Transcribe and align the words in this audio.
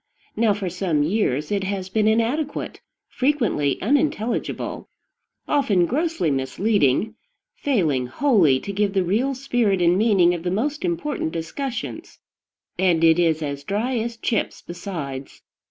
Now, 0.35 0.55
for 0.55 0.67
some 0.67 1.03
years 1.03 1.51
it 1.51 1.63
has 1.65 1.87
been 1.87 2.07
inadequate, 2.07 2.81
frequently 3.07 3.79
unintelligible, 3.83 4.89
often 5.47 5.85
grossly 5.85 6.31
misleading, 6.31 7.13
failing 7.53 8.07
wholly 8.07 8.59
to 8.61 8.73
give 8.73 8.93
the 8.95 9.03
real 9.03 9.35
spirit 9.35 9.79
and 9.79 9.99
meaning 9.99 10.33
of 10.33 10.41
the 10.41 10.49
most 10.49 10.83
important 10.83 11.33
discussions; 11.33 12.17
and 12.79 13.03
it 13.03 13.19
is 13.19 13.43
as 13.43 13.63
dry 13.63 13.95
as 13.99 14.17
chips 14.17 14.63
besides. 14.65 15.43